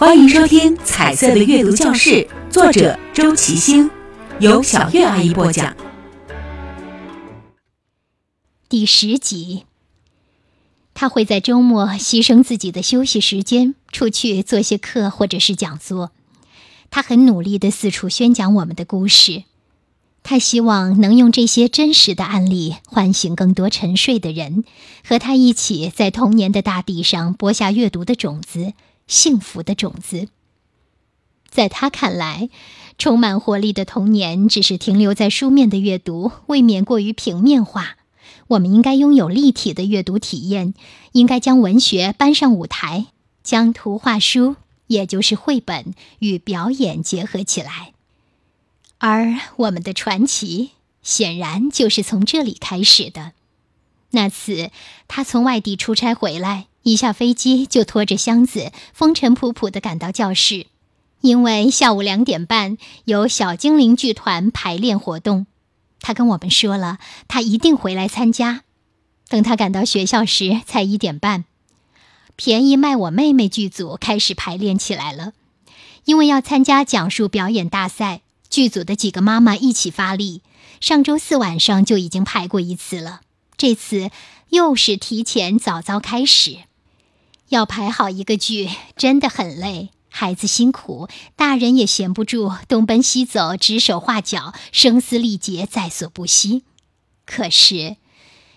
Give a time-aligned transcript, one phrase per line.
[0.00, 2.10] 欢迎收听《彩色的阅读教室》，
[2.50, 3.90] 作者周其星，
[4.38, 5.76] 由小月阿姨播讲。
[8.66, 9.66] 第十集，
[10.94, 16.12] 他会在周末牺牲自己的休息时间，出去做些课或者是讲座。
[16.88, 19.44] 他很努力的四处宣讲我们的故事。
[20.22, 24.64] 他希望能用这些真实的案例唤醒更多沉睡的人，
[25.06, 28.72] 和他一起在童年的大地上播下阅读的种子，
[29.10, 30.28] 幸福的种子。
[31.50, 32.48] 在他看来，
[32.96, 37.96] 充满活力的童年只是停留在书面的阅读，未免过于平面化。
[38.46, 40.74] 我们应该拥有立体的阅读体验，
[41.12, 43.06] 应该将文学搬上舞台，
[43.42, 44.54] 将图画书，
[44.86, 47.92] 也就是绘本与表演结合起来。
[48.98, 50.70] 而我们的传奇
[51.02, 53.32] 显然就是从这里开始的。
[54.10, 54.70] 那次
[55.08, 60.66] 他从外地出差回来，一下飞机就拖着箱子，风尘仆仆地赶到教室，
[61.20, 65.46] 因为下午两点半有小精灵剧团排练活动。
[66.00, 68.62] 他跟我们说了，他一定回来参加。
[69.28, 71.44] 等他赶到学校时，才一点半。
[72.36, 75.34] 便宜卖我妹妹剧组开始排练起来了，
[76.06, 78.22] 因为要参加讲述表演大赛。
[78.48, 80.42] 剧组的几个妈妈一起发力，
[80.80, 83.20] 上周四晚上就已经排过一次了。
[83.56, 84.10] 这次
[84.48, 86.56] 又是提前早早开始，
[87.50, 96.62] 要排好一个剧真的很累，孩子辛苦，大人也闲不住，东奔西走，指手画脚，声嘶力竭在所不惜。
[97.26, 97.96] 可是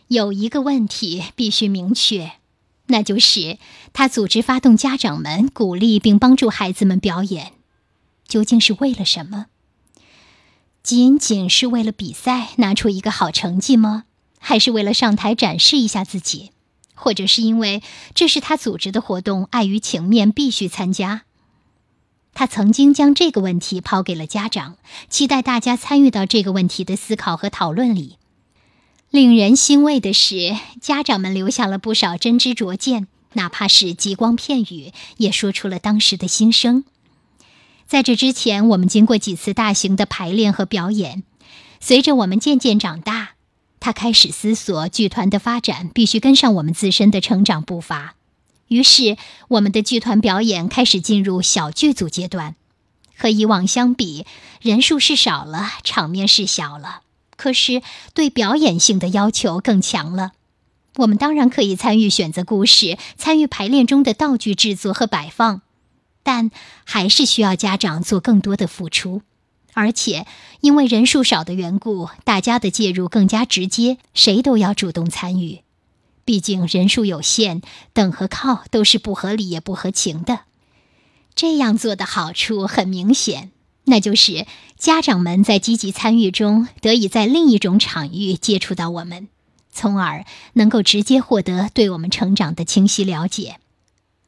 [0.10, 2.34] 有一个问题必须明确，
[2.86, 3.58] 那就是
[3.94, 7.54] 他组织发动家长们鼓励并帮助孩子们表演，
[8.28, 9.48] 究竟是为了什么？
[10.84, 14.04] 仅仅是为了比赛拿出一个好成绩吗？
[14.38, 16.52] 还是为了上台展示一下自己？
[16.94, 17.82] 或者是因为
[18.14, 21.24] 这是他组织的活动，碍于情面必须参加？
[22.34, 24.78] 他曾经将这个问题抛给了家长，
[25.10, 28.18] 期待大家参与到这个问题的思考和讨论里。
[29.12, 36.84] 令人欣慰的是，家长们留下了不少真知灼见，哪怕是极光片语，也说出了当时的心声。
[37.86, 41.22] 在这之前，我们经过几次大型的排练和表演。
[41.80, 43.23] 随着我们渐渐长大，
[43.84, 48.16] 他开始思索剧团的发展必须跟上我们自身的成长步伐。
[48.70, 49.18] 于是，
[49.50, 52.56] 我们的剧团表演开始进入小剧组阶段。
[53.18, 54.26] 和以往相比，
[54.62, 57.02] 人数是少了，场面是小了，
[57.36, 57.82] 可是
[58.14, 60.32] 对表演性的要求更强了。
[60.96, 65.62] 我们当然可以参与选择故事，参与排练中的道具制作和摆放。
[66.24, 66.52] 但
[66.86, 69.24] 还是需要家长做更多的付出，
[69.74, 70.26] 而且
[70.62, 75.62] 因为人数少的缘故，大家的介入更加直接，谁都要主动参与。
[76.26, 77.62] 毕竟人数有限，
[77.92, 80.42] 等和靠都是不合理也不合情的。
[81.36, 83.52] 这样做的好处很明显，
[83.86, 84.46] 那就是
[84.78, 89.28] 家长们在积极参与中，得以在另一种场域接触到我们，
[89.72, 93.58] 从而能够直接获得对我们成长的清晰了解。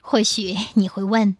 [0.02, 1.38] 或许你会问。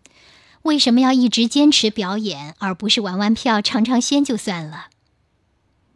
[0.66, 4.88] 为什么要一直坚持表演，而不是玩玩票、尝尝鲜就算了？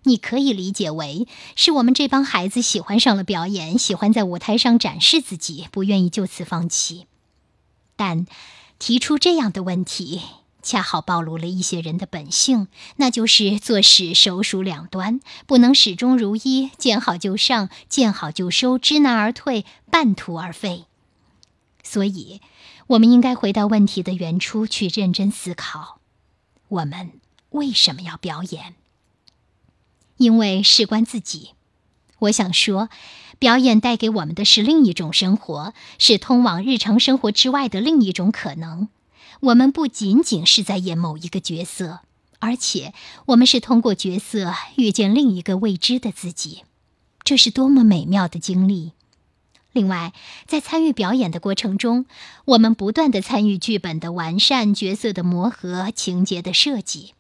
[0.03, 7.07] 你可以理解为是我们这帮孩子喜欢上了表演，喜欢在舞台上展示自己，不愿意就此放弃。
[7.95, 8.27] 但
[8.77, 10.21] 提出这样的问题，
[10.61, 20.85] 恰好暴露了一些人的本性，那就是做事手鼠两端，不能始终如一，见好就上，见好就收，知难而退，半途而废。
[21.81, 22.39] 所以。
[22.89, 25.99] 我们应该回到问题的原初去认真思考：
[26.69, 27.11] 我们
[27.51, 28.73] 为什么要表演？
[30.17, 31.51] 因为事关自己。
[32.17, 32.89] 我想说，
[33.37, 38.89] 表演带给我们的是另一种生活，是通往日常生活之外的另一种可能。
[39.41, 41.99] 我们不仅仅是在演某一个角色，
[42.39, 42.95] 而且
[43.27, 46.63] 我们是通过角色遇见另一个未知的自己。
[47.23, 48.93] 这是多么美妙的经历！
[49.71, 50.13] 另外，
[50.47, 52.05] 在参与表演的过程中，
[52.45, 57.13] 我们不断的参与剧本的完善、角色的磨合、情节的设计。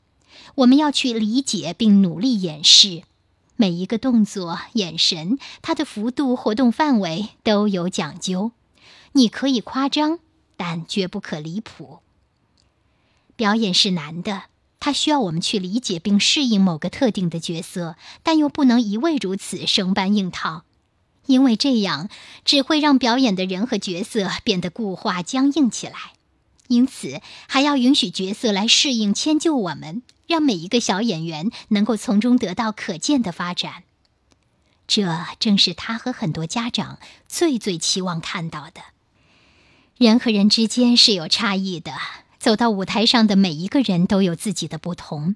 [0.55, 3.03] 我们要去理解并努力演示
[3.55, 8.51] 每一个动作、眼神，它的幅度、活动范围都有讲究。
[9.11, 10.19] 你可以夸张，
[10.57, 11.99] 但绝不可离谱。
[13.35, 14.43] 表演是难的，
[14.79, 20.63] 它需要我们去理解并适应某个特定的角色，但又不能一味如此生搬硬套。
[21.29, 22.09] 因为这样
[22.43, 26.13] 只会让表演的人和角色变得固化僵硬起来，
[26.67, 33.83] 因此还要允许角色来适应迁就我们，让每一个小演员能够从中得到可见的发展。
[34.87, 35.05] 这
[35.39, 36.97] 正是他和很多家长
[37.27, 38.81] 最最期望看到的。
[39.99, 41.93] 人和人之间是有差异的，
[42.39, 45.35] 走到舞台上的每一个人都有自己的不同，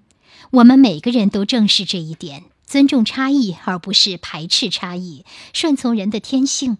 [0.49, 6.79] 我们每个人都正视这一点，尊重差异而不是排斥差异，顺从人的天性，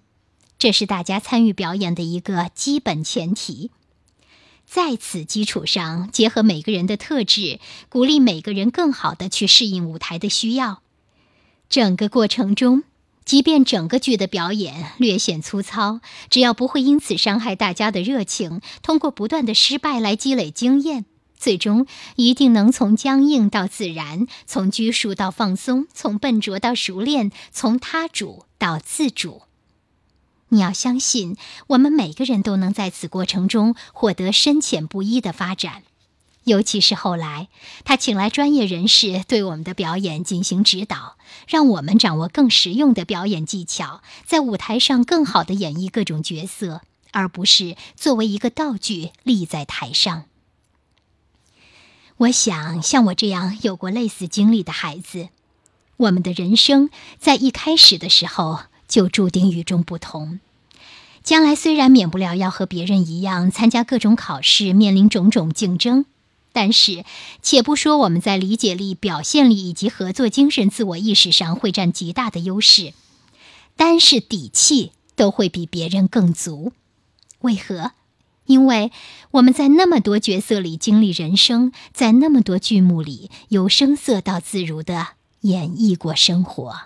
[0.58, 3.70] 这是大家参与表演的一个基本前提。
[4.66, 7.60] 在此基础上，结合每个人的特质，
[7.90, 10.82] 鼓励每个人更好的去适应舞台的需要。
[11.70, 12.82] 整个过程中。
[13.24, 21.06] 即便整个剧的表演略显粗糙，只要不会因此伤害大家的热情，通过不断的失败来积累经验，
[21.44, 21.86] 最终
[22.16, 29.42] 一定能从僵硬到自然，从拘束到放松，从笨拙到熟练，从他主到自主。
[30.48, 31.36] 你要相信，
[31.68, 35.84] 我们每个人都能在此过程中获得深浅不一的发展。
[36.46, 37.50] 尤其是后来，
[37.84, 46.80] 他请来专业人士对我们的表演进行指导，让我们掌握更实用的表演技巧，在舞台上更好地演绎各种角色，
[47.12, 50.24] 而不是作为一个道具立在台上。
[52.24, 55.28] 我想，像我这样有过类似经历的孩子，
[55.98, 56.90] 我们的人生
[57.20, 60.40] 在一开始的时候就注定与众不同。
[61.22, 66.06] 将来虽然免不了要和别人一样参加各种考试，面临种种竞争。
[66.54, 67.04] 但是，
[67.42, 72.94] 且不说我们在理解力、表现力以及合作精神、自我意识上会占极大的优势，
[73.76, 76.72] 单是底气都会比别人更足。
[77.40, 77.92] 为何？
[78.46, 78.92] 因为
[79.32, 85.10] 我们在那么多角色里经历人生，在那么多剧目里由声色到自如的
[85.42, 86.82] 演绎过生活。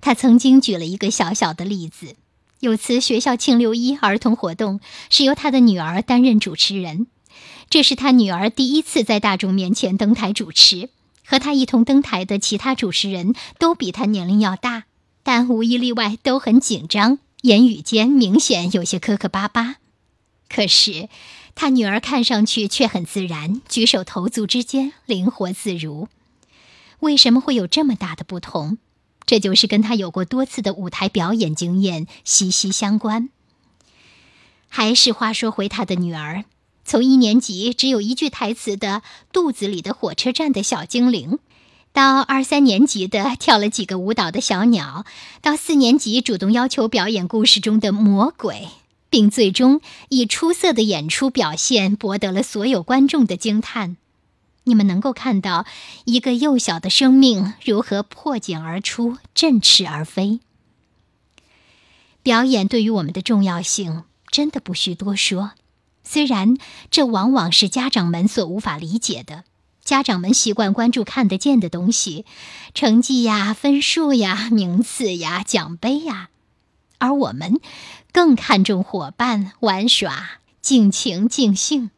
[0.00, 2.16] 他曾经举了一个小小的例子：
[2.60, 4.80] 有次学校庆六一儿童活动，
[5.10, 7.06] 是由他的女儿担任主持人。
[7.68, 10.88] 这是他女儿第一次在大众面前登台主持，
[11.26, 14.84] 和他一同登台的其他主持人都比他年龄要大，
[15.22, 19.76] 但无一例外都很紧张，言语间明显有些磕磕巴巴。
[20.48, 21.08] 可是，
[21.54, 26.08] 他女儿看上去却很自然，举手投足之间灵活自如。
[27.00, 28.78] 为什么会有这么大的不同？
[29.24, 33.28] 这就是跟他有过多次的舞台表演经验息息相关。
[34.68, 36.44] 还是话说回他的女儿。
[36.84, 41.38] 从一年级只有一句台词的肚子里的火车站的小精灵，
[41.92, 45.04] 到二三年级的跳了几个舞蹈的小鸟，
[45.40, 48.68] 到四年级主动要求表演故事中的魔鬼，
[49.10, 49.80] 并最终
[50.10, 53.96] 以出色的演出表现博得了所有观众的惊叹。
[54.64, 55.64] 你们能够看到
[56.04, 60.40] 一个幼小的生命如何破茧而出、振翅而飞。
[62.22, 65.52] 表演对于我们的重要性，真的不需多说。
[66.04, 66.58] 虽然
[66.90, 69.44] 这往往是家长们所无法理解的，
[69.88, 72.26] 家长们习惯关注看得见的东西，
[72.74, 76.28] 成绩呀、分数呀、名次呀、奖杯呀，
[76.98, 77.58] 而我们
[78.12, 81.90] 更看重伙伴、玩耍、尽情尽兴。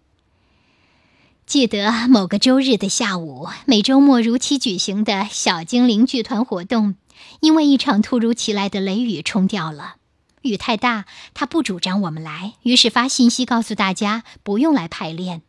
[1.45, 6.95] 记得某个周日的下午，每周末如期举行的小精灵剧团活动，
[7.41, 9.97] 因为一场突如其来的雷雨冲掉了。
[10.43, 15.43] 雨太大，他不主张我们来，于是发信息告诉大家不用来排练。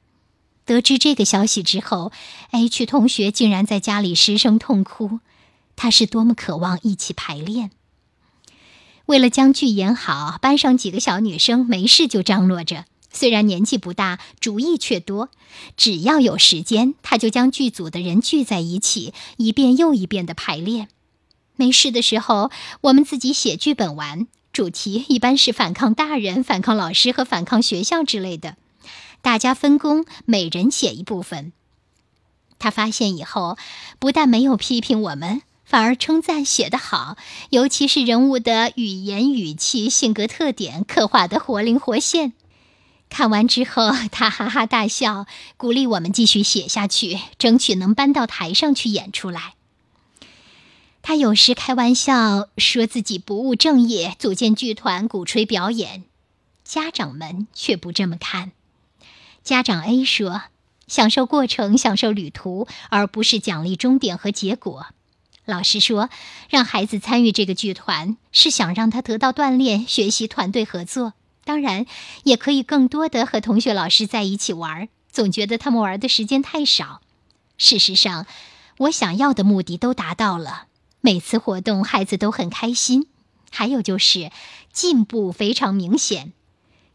[0.65, 2.11] 得知这个消息之后
[2.51, 5.19] ，H 同学竟然在家里失声痛哭。
[5.75, 7.71] 他是多么渴望一起排练。
[9.07, 15.29] 为了将剧演好，班上几个小女生没事就张罗着，虽然年纪不大，主意却多。
[15.75, 20.87] 只要有时间，他就将剧组的人聚在一起，一遍又一遍的排练。
[21.55, 24.27] 没事的时候，我们自己写剧本玩。
[24.53, 28.57] 主题一般是反抗大人、反抗老师和反抗学校之类的，
[29.21, 31.53] 大家分工，每人写一部分。
[32.59, 33.57] 他发现以后，
[33.97, 37.17] 不但没有批评我们，反而称赞写得好，
[37.49, 42.33] 尤其是人物的语言、语气、性格特点刻画的活灵活现。
[43.09, 45.25] 看完之后，他哈哈大笑，
[45.57, 49.55] 鼓励我们继续写下去，争取能搬到台上去演出来。
[51.01, 56.03] 他有时开玩笑说自己不务正业，组建剧团鼓吹表演，
[56.63, 58.51] 家长们却不这么看。
[59.43, 60.43] 家长 A 说
[60.87, 64.87] ：“享受过程，享受旅途，而不是奖励终点和结果。”
[65.45, 66.09] 老师说
[66.49, 71.85] ：“让孩子参与这个剧团，是想让他得到锻炼，学习团队合作，当然
[72.23, 74.87] 也可以更多的和同学、老师在一起玩。
[75.11, 77.01] 总觉得他们玩的时间太少。
[77.57, 78.27] 事实上，
[78.77, 80.67] 我想要的目的都达到了。”
[81.03, 83.07] 每次活动，孩子都很开心，
[83.49, 84.29] 还有就是
[84.71, 86.31] 进步非常明显。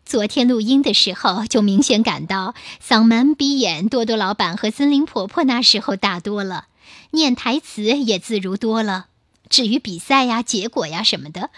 [0.07, 6.69] 昨天录音的时候，就明显感到嗓门比演多多老板和森林婆婆那时候大多了，
[7.11, 9.07] 念台词也自如多了。
[9.51, 11.51] 至于比赛呀、结果呀什么的，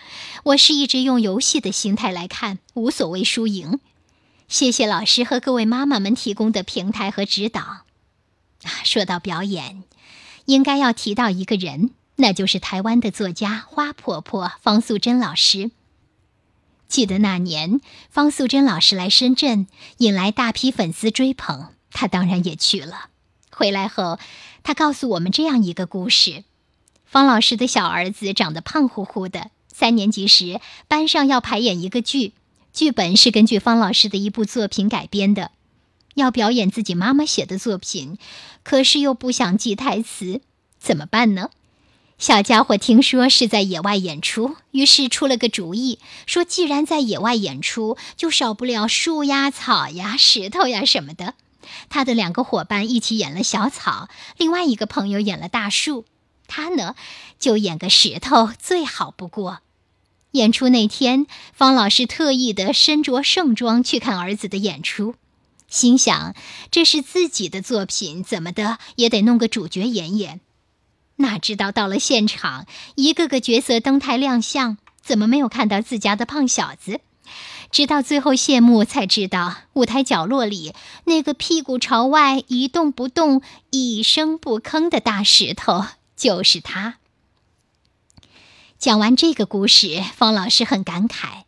[0.44, 3.80] 我是一直用游戏的心态来看，无所谓输赢。
[4.48, 7.60] 谢谢老师和各位妈妈们提供的平台和指导。
[7.60, 7.84] 啊，
[8.82, 9.84] 说到表演，
[10.46, 15.70] 应该要提到一个人，那就是台湾的作家花婆婆方素珍老师。
[16.88, 17.80] 记得那年，
[18.10, 19.66] 方素珍老师来深圳，
[19.98, 23.10] 引来大批粉丝追捧，她当然也去了。
[23.50, 24.18] 回来后，
[24.62, 26.44] 她告诉我们这样一个故事：
[27.04, 32.32] 方老师的小儿子长得胖乎乎的，三年级时班上要排演一个剧，
[32.72, 35.50] 剧本是根据方老师的一部作品改编的，
[36.14, 38.16] 要表演自己妈妈写的作品，
[38.62, 40.40] 可是又不想记台词，
[40.78, 41.50] 怎么办呢？
[42.18, 51.34] 小家伙听说是在野外演出，于是出了个主意，说既然在野外演出，就少不了树呀、草呀、石头呀什么的。
[51.88, 56.06] 他的两个伙伴一起演了小草，另外一个朋友演了大树，
[56.48, 56.96] 他呢
[57.38, 59.60] 就演个石头，最好不过。
[60.32, 65.14] 演出那天，方老师特意的身着盛装去看儿子的演出，
[65.68, 66.34] 心想
[66.72, 70.40] 这是自己的作品，怎么的也得弄个主角演演。
[71.18, 77.00] 哪知道到了现场，一个个角色登台亮相，怎么没有看到自家的胖小子？
[77.70, 80.72] 直到最后谢幕，才知道舞台角落里
[81.04, 85.84] 那个屁股朝外一动不动、一声不吭的大石头
[86.16, 86.94] 就是他。
[88.78, 91.42] 讲完这个故事，方老师很感慨：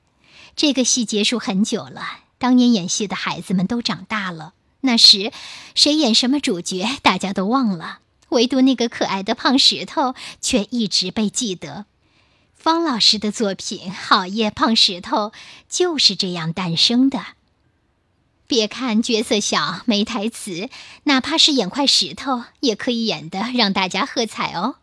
[0.54, 2.02] 这个戏结束很久了，
[2.38, 5.32] 当年演戏的孩子们都长大了，那时
[5.74, 8.00] 谁演什么主角，大家都忘了。
[8.30, 11.84] 唯独那个可爱的胖石头却一直被记得。
[12.54, 15.28] 方老师的作品《好夜胖石头》
[15.68, 17.25] 就是这样诞生的。
[18.46, 20.68] 别看角色小没台词，
[21.04, 24.75] 哪怕是演块石头，也可以演得让大家喝彩哦。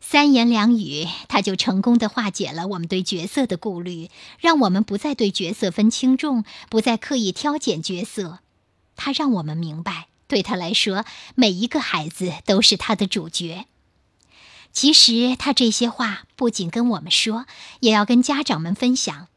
[0.00, 8.40] 三言两语，他就成功的化解了我们对角色的顾虑，让我们不再对角色分轻重，不再刻意挑拣角色。
[8.96, 10.08] 他让我们明白。
[10.26, 11.04] 对他来说，
[11.34, 13.66] 每一个孩子都是他的主角。
[14.72, 17.46] 其实他这些话不仅跟我们说，
[17.80, 19.28] 也要跟家长们分享。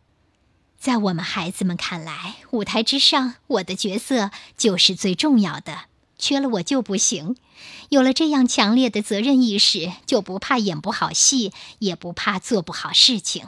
[0.79, 5.86] 在我们孩子们看来，舞台之上，我的角色就是最重要的，
[6.17, 7.36] 缺了我就不行。
[7.89, 13.48] 有了这样强烈的责任意识，就不怕演不好戏，也不怕做不好事情。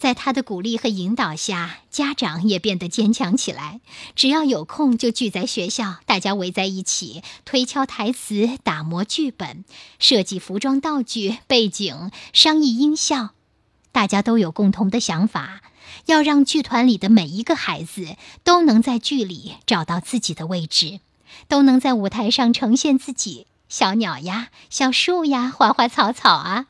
[0.00, 3.82] 在他的鼓励和引导下，家长也变得坚强起来。
[4.16, 9.62] 只要有空，就聚在学校，大家围在一起，推敲台词、打磨剧本、
[9.98, 13.32] 设计服装、道具、背景、商议音效。
[13.92, 15.60] 大家都有共同的想法，
[16.06, 21.00] 要让剧团里的每一个孩子都能在剧里找到自己的位置，
[21.46, 23.46] 都能在舞台上呈现自己。
[23.68, 26.64] 小鸟呀，小树呀，花花草草啊，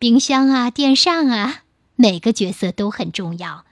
[0.00, 1.60] 冰箱啊，电扇啊。
[2.02, 3.64] 每个角色都很重要，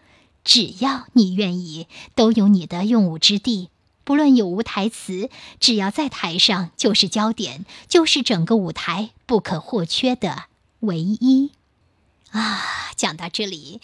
[0.45, 3.71] 只要你愿意，都有你的用武之地。
[4.05, 10.45] 不论有无台词，只要在台上就是焦点，就是整个舞台不可或缺的
[10.79, 11.51] 唯一。
[12.31, 13.81] 啊，讲到这里，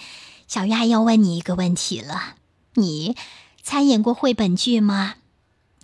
[0.46, 2.36] 小鱼还要问你一个问题了：
[2.74, 3.16] 你
[3.64, 5.16] 参演过绘本剧吗？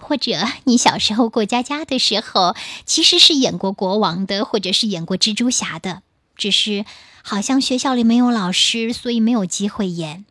[0.01, 2.55] 或者你小时候过家家的时候，
[2.87, 6.03] 其实是演过国王的，或者是演过蜘蛛侠的，
[6.37, 6.85] 只是。
[7.23, 10.25] 好像学校里没有老师，所以没有机会演。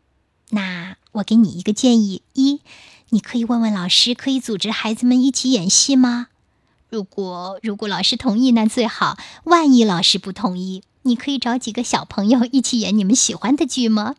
[0.50, 2.60] 那我给你一个建议：一，
[3.10, 6.28] 你可以问问老师，可以组织孩子们一起演戏吗？
[6.90, 9.18] 如果如果老师同意，那最好。
[9.46, 14.16] 万一老师不同意，你可以找几个小朋友一起演你们喜欢的剧吗？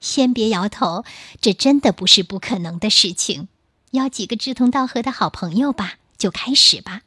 [0.00, 1.04] 先别摇头，
[1.40, 3.48] 这真的不是不可能的事情。
[3.90, 7.02] 要几个志同道合的好朋友吧，就开始吧。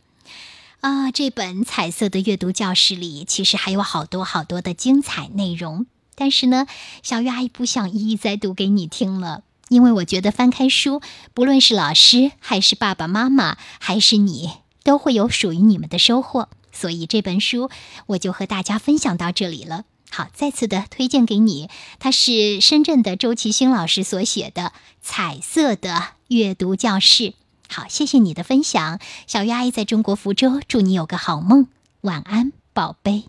[0.81, 6.67] 啊，这本彩色的阅读教室里其实还有好多好多的精彩内容，但是呢，
[7.03, 11.01] 小鱼阿姨不想一一再读给你听了，因为我觉得翻开书，
[11.33, 14.51] 不论是老师还是爸爸妈妈还是你，
[14.83, 16.47] 都会有属于你们的收获。
[16.71, 17.69] 所以这本书
[18.07, 19.83] 我就和大家分享到这里了。
[20.09, 21.69] 好，再次的推荐给你，
[21.99, 24.61] 它是深圳的周其星老师所写的
[25.01, 27.23] 《彩色的阅读教室》。
[27.69, 31.67] 好，谢谢你的分享，小鱼阿姨在中国福州，祝你有个好梦，
[32.01, 33.25] 晚安，宝贝。